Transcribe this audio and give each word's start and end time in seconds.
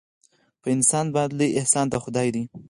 په 0.61 0.67
انسان 0.75 1.05
باندې 1.15 1.33
لوی 1.37 1.49
احسان 1.59 1.85
د 1.89 1.95
خدای 2.03 2.27
دی. 2.35 2.43